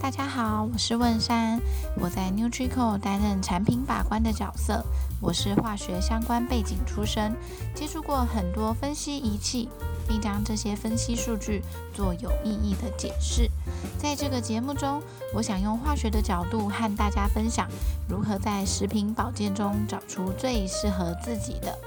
[0.00, 1.60] 大家好，我是问山，
[2.00, 4.82] 我在 NutriCo 担任产品把关的角色。
[5.20, 7.36] 我是化学相关背景出身，
[7.74, 9.68] 接触过很多分析仪器，
[10.08, 11.62] 并将这些分析数据
[11.92, 13.50] 做有意义的解释。
[13.98, 15.02] 在这个节目中，
[15.34, 17.68] 我想用化学的角度和大家分享，
[18.08, 21.78] 如何在食品保健中找出最适合自己的。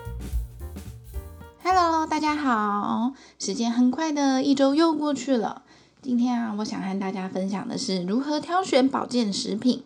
[1.63, 5.63] Hello，大家好，时间很快的一周又过去了。
[6.05, 9.81] 今天啊，我想和大家分享的是如何挑选保健食品。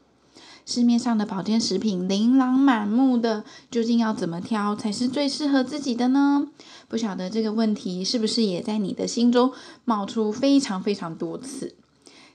[0.65, 6.49] 市面上的保健食品琳琅满目的，究竟要怎么挑才是最适合自己的呢？
[6.89, 9.53] 不晓得这个问题是不是也在你的心中
[9.85, 11.73] 冒出非常非常多次？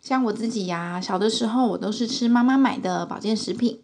[0.01, 3.81] 像我自己呀，小的时候我都是吃妈妈买的保健食品，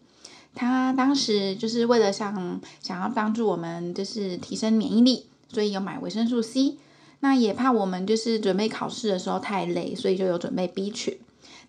[0.55, 6.77] 她当时就是为了想想要帮助我们，就是提升免疫力，所以有买维生素 C。
[7.21, 11.17] 那也怕我们就是准备考试的时候太累，所以就有准备 B 群。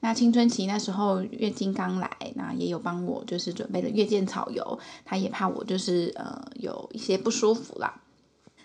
[0.01, 4.79] 那青春期那时候月经刚来，那也有帮我就是准备了月见草油。
[5.04, 8.01] 他也怕我就是呃有一些不舒服啦。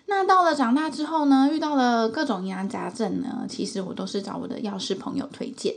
[0.06, 5.74] 那到了长大之后呢，遇到了各种疑难杂症呢，其实我都是找我的药师朋友推荐。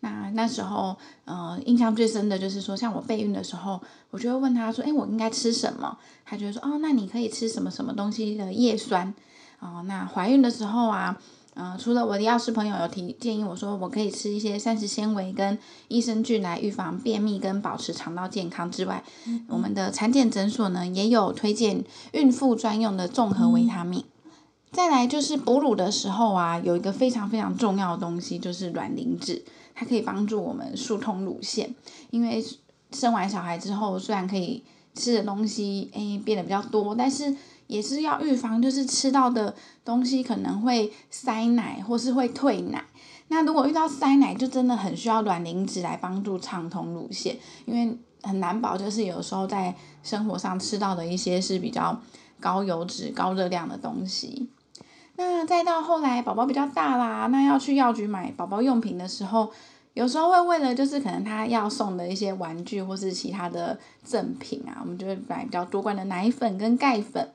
[0.00, 9.12] 那那时候呃印象最深的就是说，像我备孕的时候，我就会问他说：“哎，我应该吃什么？”他就会说：“哦，那你可以吃什么什么东西的叶酸。”
[9.60, 11.20] 哦，那怀孕的时候啊，
[11.54, 24.04] 嗯、呃，除了我的药师朋友有提建议我说，我可以吃一些膳食纤维跟益生菌来预防便秘跟保持肠道健康之外，嗯、我们的产检诊所呢也有推荐孕妇专用的综合维他命。
[24.24, 24.30] 嗯、
[24.70, 31.74] 再来就是哺乳的时候啊，有一个非常非常重要的东西就是卵磷脂，它可以帮助我们疏通乳腺，
[32.10, 32.44] 因为
[32.92, 34.62] 生完小孩之后虽然可以
[34.94, 37.34] 吃的东西诶变得比较多，但是
[37.68, 42.84] 也是要预防，就是吃到的东西可能会塞奶或是会退奶。
[43.28, 52.00] 那如果遇到塞奶，就真的很需要卵磷脂来帮助畅通乳腺，因为很难保，就是有时候在生活上吃到的一些是比较
[52.40, 54.48] 高油脂、高热量的东西。
[55.16, 59.50] 那再到后来宝宝比较大啦，那要去药局买宝宝用品的时候，
[59.92, 67.28] 有时候会为了就是可能他要送的一些玩具或是其他的赠品啊，我们就会买比较多罐的奶粉跟钙粉。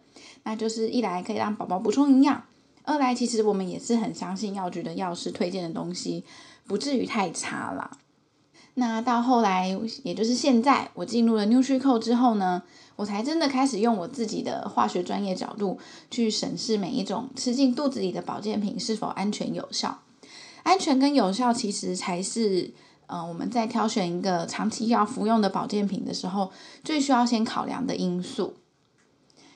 [0.43, 2.43] 那就是一来可以让宝宝补充营养，
[2.83, 6.23] 二来其实我们也是很相信药局的药师推荐的东西，
[6.67, 7.91] 不至于太差啦。
[8.75, 12.63] 那到后来，也就是现在，我进入了 NutriCo 之后呢，
[12.95, 15.77] 我才真的开始用我自己的化学专业角度
[16.09, 19.99] 去审视每一种吃进肚子里的保健品是否安全有效。
[20.63, 22.73] 安全跟有效其实才是，
[23.05, 26.51] 呃，我们在挑选一个长期要服用的保健品的时候，
[26.83, 28.55] 最需要先考量的因素。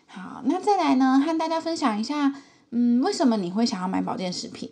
[0.08, 2.34] 好，那再来呢，和大家分享一下，
[2.72, 4.72] 嗯，为什么你会想要买保健食品？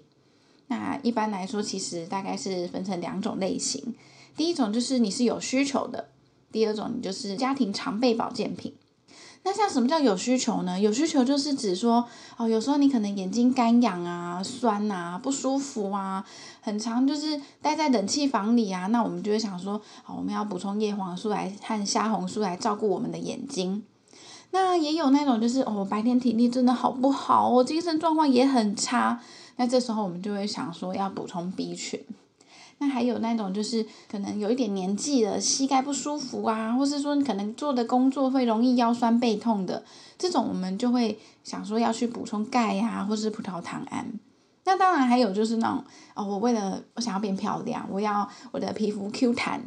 [0.68, 3.94] 那一般来说，其实大概是分成两种类型。
[4.35, 6.09] 第一种就是你是有需求的，
[6.51, 8.73] 第二种你就是家庭常备保健品。
[9.44, 10.79] 那像什么叫有需求呢？
[10.79, 12.07] 有需求就是指说，
[12.38, 16.25] 哦，有时候你可能眼睛干痒啊、酸啊、不舒服啊，
[16.62, 19.73] 很常就是待在冷气房里啊，那我们就会想说，
[20.07, 23.84] 哦，我们要补充叶黄素来和虾红素来照顾我们的眼睛。
[24.55, 29.19] 那也有那种就是哦，白天体力真的好不好哦，精神状况也很差。
[29.57, 31.99] 那这时候我们就会想说要补充 B 群。
[32.77, 39.83] 那还有那种就是可能有一点年纪了，膝盖不舒服啊，或是说你可能做的工作会容易腰酸背痛的，
[40.17, 44.07] 这种我们就会想说要去补充钙呀、或是葡萄糖胺。
[44.63, 45.83] 那当然还有就是那种
[46.13, 49.61] 哦，我为了我想要变漂亮，我要我的皮肤 Q 弹，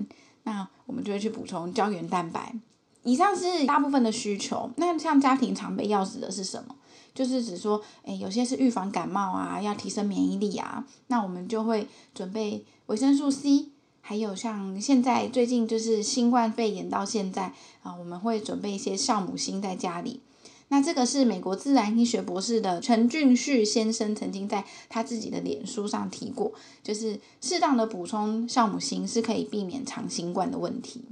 [0.45, 2.55] 那我们就会去补充胶原蛋白。
[3.09, 4.71] 以上是大部分的需求。
[4.77, 6.75] 那像家庭常备药指的是什么？
[7.15, 10.85] 就是指说，诶，有些是预防感冒啊，要提升免疫力啊。
[11.07, 13.71] 那我们就会准备维生素 C，
[14.03, 20.21] 还有像现在最近就是新冠肺炎到现在啊，我们会准备一些酵母锌在家里。
[20.69, 31.03] 那这个是美国自然医学博士的陈俊旭先生曾经在他自己的脸书上提过，就是适当的补充酵母锌是可以避免长新冠的问题。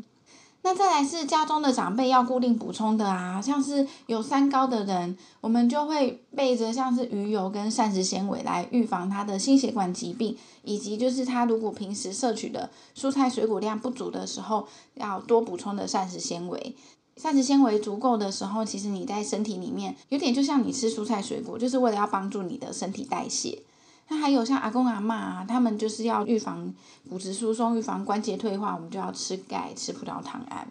[0.66, 16.74] 那再来是家中的长辈要固定补充的啊，像是有三高的人，我们就会备着像是鱼油跟膳食纤维来预防他的心血管疾病，以及就是他如果平时摄取的蔬菜水果量不足的时候，要多补充的膳食纤维。
[17.16, 23.62] 膳食纤维足够的时候，其实你在身体里面有点就像你吃蔬菜水果，就是为了要帮助你的身体代谢。
[24.08, 26.72] 那还有像阿公阿嬷啊，他们就是要预防
[27.10, 30.68] 骨质疏松、预防关节退化，我们就要吃钙、吃葡萄糖胺。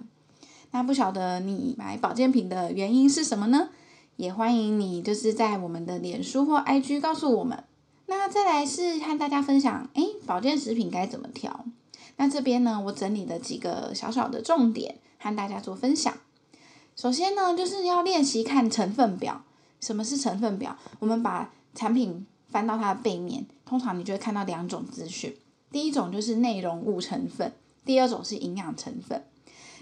[0.72, 3.70] 那不晓得你买保健品的原因是什么呢？
[4.18, 7.64] 也欢迎你就是在我们的脸书或 IG 告诉我们。
[8.06, 11.66] 那再来是和大家分享，诶，保健食品该怎么挑？
[12.16, 16.14] 那这边呢，我整理了几个小小的重点，和大家做分享。
[16.96, 19.44] 首先呢，就是要练习看成分表。
[19.82, 20.78] 什么是成分表？
[21.00, 25.36] 我们把产品翻到它的背面，通常你就会看到两种资讯。
[25.74, 27.52] 第一种就是内容物成分，
[27.84, 29.25] 第二种是营养成分。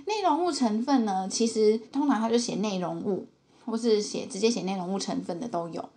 [0.08, 3.28] 内容物成分呢，其实通常它就写内容物，
[3.64, 5.88] 或是写直接写内容物成分的都有。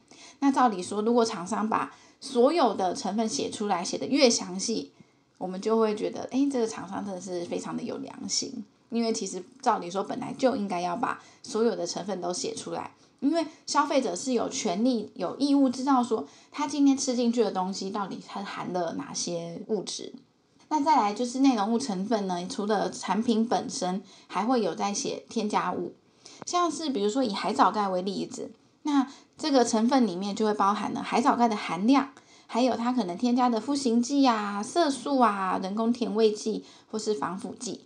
[0.40, 4.93] 那照理说，如果厂商把所有的成分写出来，写得越详细，
[5.38, 8.67] 我们就会觉得，诶，这个厂商真的是非常的有良心。
[8.96, 20.14] 因为其实照理说，本来就应该要把所有的成分都写出来，因为消费者是有权利、有义务知道说，他今天吃进去的东西到底它含了哪些物质。
[20.69, 25.93] 那再来就是内容物成分呢，除了产品本身，还会有在写添加物，
[26.46, 28.50] 像是比如说以海藻钙为例子，
[28.84, 29.06] 那
[29.37, 32.08] 这个成分里面就会包含了海藻钙的含量，
[32.46, 37.82] 还有它可能添加的赋形剂啊、色素啊、人工甜味剂或是防腐剂。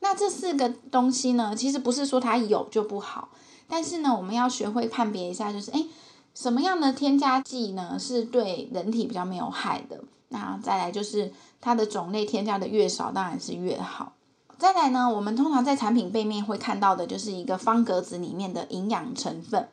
[0.00, 3.28] 那这四个东西呢，其实不是说它有就不好，
[3.68, 5.86] 但是呢，我们要学会判别一下，就是诶，
[6.34, 10.02] 什么样的添加剂呢是对人体比较没有害的？
[10.28, 14.12] 那再来就是它的种类添加的越少，当然是越好。
[14.58, 19.68] 再来呢，我们通常在产品背面会看到的就是一个方格子里面的营养成分。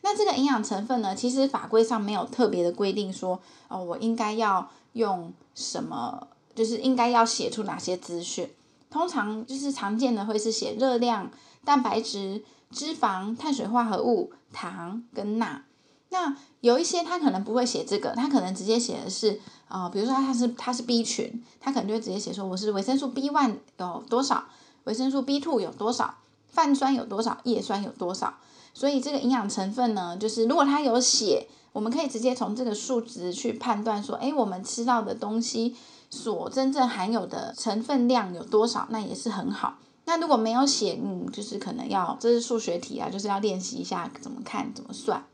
[0.00, 8.48] 那这个营养成分呢，其实法规上没有特别的规定说，哦，我应该要用什么，就是应该要写出哪些资讯。
[8.90, 11.30] 通常就是常见的会是写热量、
[11.64, 15.62] 蛋白质、脂肪、碳水化合物、糖跟钠。
[16.10, 19.38] 那有一些他可能不会写这个，他可能直接写的是，
[19.68, 24.44] 呃，比如说他是他是 B 群，他可能就会直接写说我是维生素 B one 有多少，
[24.84, 26.14] 维生素 B two 有多少，
[26.46, 28.34] 泛酸有多少，叶酸有多少。
[28.72, 35.76] 所以这个营养成分呢，就是如果他有写，我们可以直接从这个数值去判断说，诶，我们吃到的东西。
[36.10, 38.86] 所真正含有的成分量有多少？
[38.90, 39.78] 那也是很好。
[40.04, 45.24] 那如果没有写，嗯，就是可能要，这是数学题啊，就是要练习一下怎么看、怎么算。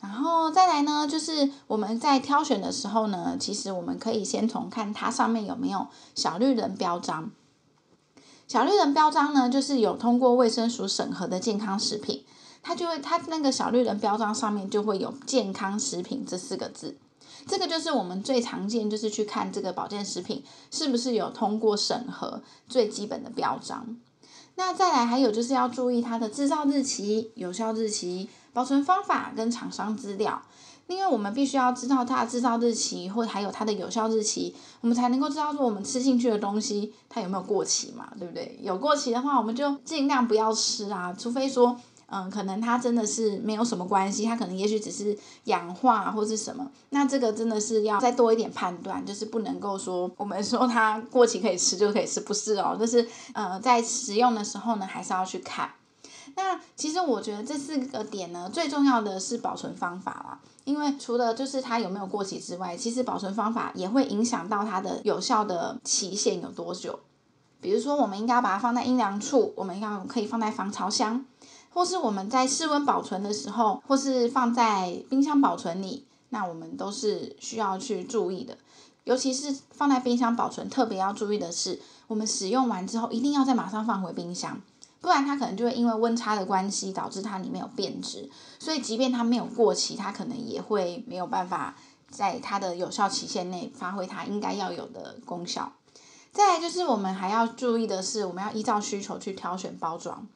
[0.00, 7.30] 然后再来呢，就是我们在挑选的时候呢，其实我们可以先从看它上面有没有小绿人标章。
[8.46, 12.24] 小绿人标章呢，就是有通过卫生署审核的健康食品，
[12.62, 16.96] 它就会，它那个小绿人标章上面就会有“健康食品”这四个字。
[17.48, 23.96] 这个就是我们最常见，就是去看这个保健食品是不是有通过审核最基本的标章。
[24.56, 30.42] 那再来还有就是要注意它的制造日期、有效日期、保存方法跟厂商资料，
[30.88, 38.58] 因为我们必须要知道它的制造日期或还有它的有效日期，我们才能够知道说我们吃进去的东西它有没有过期嘛，对不对？
[38.62, 41.80] 有过期的话，我们就尽量不要吃啊，除非说。
[42.10, 55.70] 嗯，可能它真的是没有什么关系，它可能也许只是氧化或是什么，那这个真的是要再多一点判断，就是不能够说我们说它过期可以吃就可以吃，不是哦，就是呃在食用的时候呢，还是要去看。
[56.34, 67.00] 那其实我觉得这四个点呢，最重要的是保存方法啦，因为除了就是它有没有过期之外，其实保存方法也会影响到它的有效的期限有多久。
[67.60, 71.24] 比如说，我们应该把它放在阴凉处，我们应该可以放在防潮箱。
[71.72, 78.56] 或是我们在室温保存的时候，或是放在冰箱保存里，那我们都是需要去注意的。
[79.04, 84.60] 尤其是放在冰箱保存，特别要注意的是，我们使用完之后一定要再马上放回冰箱，
[85.00, 88.28] 不然它可能就会因为温差的关系导致它里面有变质。
[88.58, 91.74] 所以即便它没有过期，它可能也会没有办法
[92.10, 95.72] 在它的有效期限内发挥它应该要有的功效。
[96.30, 100.26] 再来就是我们还要注意的是，我们要依照需求去挑选包装。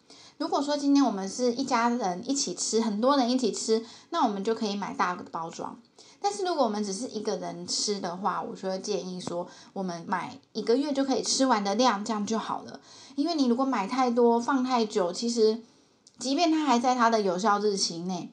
[0.42, 5.80] 如果说今天我们是一家人一起吃，很多人一起吃，那我们就可以买大包装。
[6.20, 12.80] 但是如果我们只是一个人吃的话，我就会建议说，我们买一个月就可以吃完的量，这样就好了。
[13.14, 15.62] 因为你如果买太多，放太久，其实
[16.18, 18.32] 即便它还在它的有效日期内，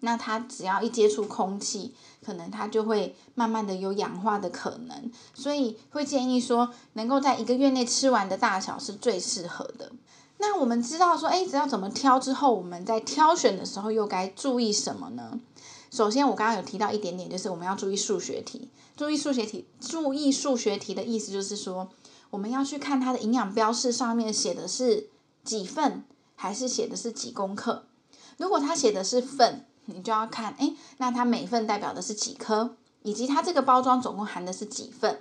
[0.00, 1.94] 那它只要一接触空气，
[2.26, 5.12] 可能它就会慢慢的有氧化的可能。
[5.32, 9.92] 所以会建议说，能够在一个月内吃完的大小是最适合的。
[10.40, 15.38] 那我们知道说，哎，只要怎么挑之后，我们在挑选的时候又该注意什么呢？
[15.90, 18.70] 首先，我刚刚有提到一点点，就是我们要注意数学题。
[18.96, 21.90] 注意数学题，注意数学题的意思就是说，
[22.30, 25.10] 我们要去看它的营养标示上面写的是
[25.44, 26.04] 几份，
[26.36, 27.84] 还是写的是几公克。
[28.38, 35.20] 如果它写的是份，你就要看，哎，那它每份代表的是几颗，以及它这个包装总共含的是几份。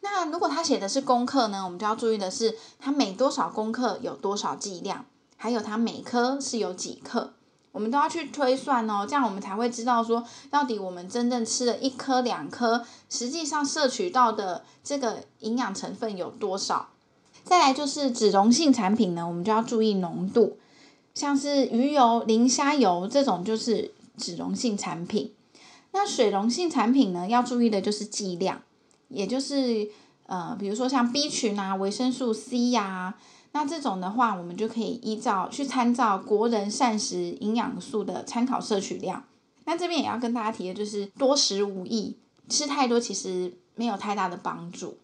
[0.00, 5.04] 那如果他写的是功课呢，我们就要注意的是，它每多少功课有多少剂量，
[5.36, 7.32] 还有它每颗是有几克。
[7.70, 16.88] 我们都要去推算哦，这样我们才会知道说，到底我们真正吃了一颗两颗，实际上摄取到的这个营养成分有多少。
[17.44, 20.58] 再来就是脂溶性产品呢，我们就要注意浓度，
[21.14, 25.34] 像是鱼油、磷虾油这种就是脂溶性产品。
[25.92, 28.62] 那水溶性产品呢，要注意的就是剂量，
[29.08, 29.88] 也就是
[30.26, 33.14] 呃，比如说像 B 群啊、维生素 C 呀、
[33.52, 39.24] 那这种的话，我们就可以依照去参照国人膳食营养素的参考摄取量。
[39.64, 42.16] 那这边也要跟大家提的就是多食无益，
[42.48, 44.98] 吃太多其实没有太大的帮助。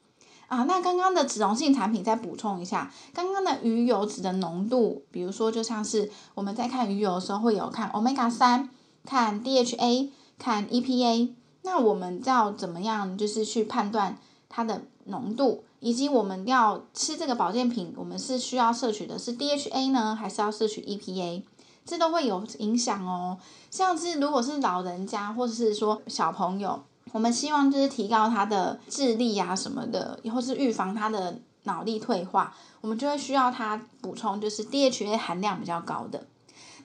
[0.46, 8.68] 啊，那刚刚的脂溶性产品再补充一下，刚刚的鱼油脂的浓度，比如说就像是我们在看鱼油的时候会有看 Omega 三、
[9.04, 11.30] 看 DHA、看 EPA，
[11.64, 14.16] 那我们要怎么样就是去判断
[14.48, 21.42] 它的浓度，以及我们要吃这个保健品，我们是需要摄取的是 DHA 呢，还是要摄取 EPA？
[21.84, 23.36] 这都会有影响哦。
[23.70, 26.84] 像是如果是老人家或者是说小朋友。
[27.12, 36.26] 我们希望就是提高他的智力啊什么的，或是预防他的脑力退化，我们就会需要他补充就是 DHA 含量比较高的。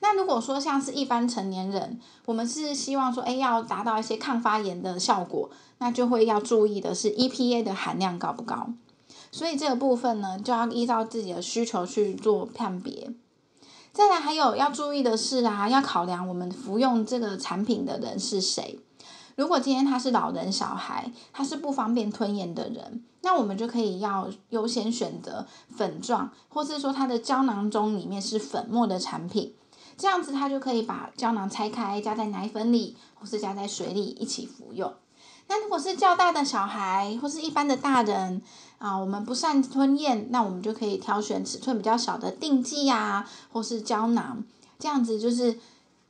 [0.01, 8.70] 那如果说像是一般成年人，我们是希望说，哎，要达到一些抗发炎的效果，那就会要注意的是 EPA 的含量高不高。
[9.32, 13.12] 所以这个部分呢，就要依照自己的需求去做判别。
[13.91, 18.79] 再来还有要注意的是啊，要考量我们服用这个产品的人是谁。
[19.36, 29.53] 如果今天他是老人、小孩，他是不方便吞咽的人，那我们就可以要优先选择粉状，或是说它的胶囊中里面是粉末的产品，
[30.00, 34.91] 这样子他就可以把胶囊拆开，加在奶粉里，或是加在水里一起服用。
[35.48, 38.41] 那如果是较大的小孩，或是一般的大人
[38.79, 44.44] 啊，我们不善吞咽，那我们就可以挑选尺寸比较小的定剂呀，或是胶囊，
[44.79, 45.60] 这样子就是。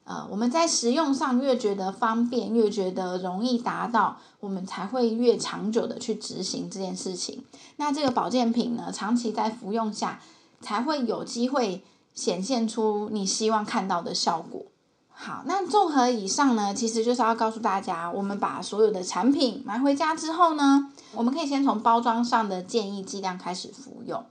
[0.06, 7.44] 呃，我们在食用上越觉得方便，越觉得容易达到，我们才会越长久的去执行这件事情。
[7.76, 10.20] 那这个保健品呢，长期在服用下，
[10.62, 14.66] 才会有机会显现出你希望看到的效果。
[15.10, 24.24] 好，那综合以上呢，其实就是要告诉大家，我们把所有的产品买回家之后呢，我们可以先从包装上的建议剂量开始服用。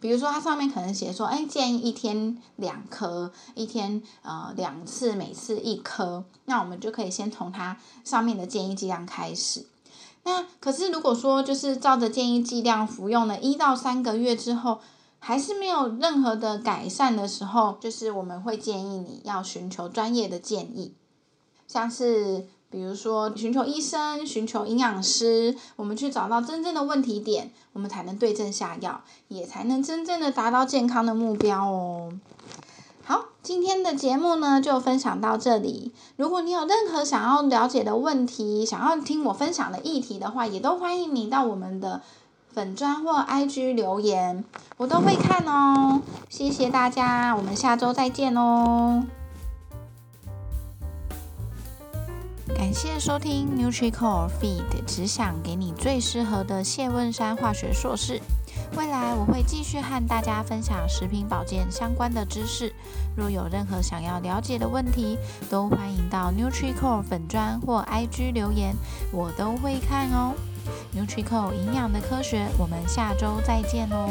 [0.00, 6.24] 比如说，它上面可能写说，哎，建议一天两颗，一天呃两次，每次一颗。
[6.44, 9.66] 那我们就可以先从它上面的建议剂量开始。
[10.22, 14.78] 那可是如果说就是照着建议剂量服用了一到三个月之后，
[15.18, 20.94] 还是没有任何的改善的时候，就是我们会建议你要寻求专业的建议，
[21.66, 22.46] 像是。
[22.70, 32.12] 比如说，寻求医生、寻求营养师，我们去找到真正的问题点，我们才能对症下药，也才能真正的达到健康的目标哦。
[33.02, 35.92] 好，今天的节目呢就分享到这里。
[36.16, 42.02] 如果你有任何想要了解的问题，想要听我分享的议题的话，也都欢迎你到我们的
[42.52, 44.44] 粉砖或 IG 留言，
[44.76, 46.00] 我都会看哦。
[46.28, 49.04] 谢谢大家，我们下周再见哦。
[52.56, 58.20] 感谢收听 NutriCore Feed，只想给你最适合的谢问山化学硕士。
[58.76, 62.72] 未来我会继续和大家分享食品保健相关的知识。
[63.16, 65.16] 若有任何想要了解的问题，
[65.48, 68.74] 都欢迎到 NutriCore 粉砖或 IG 留言，
[69.12, 70.34] 我都会看哦。
[70.94, 74.10] Nutrico 营养的科学，我们下周再见喽。